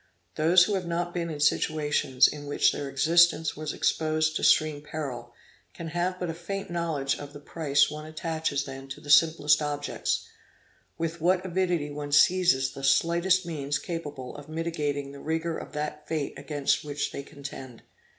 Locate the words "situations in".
1.39-2.47